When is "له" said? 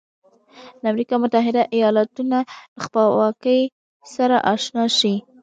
2.33-2.39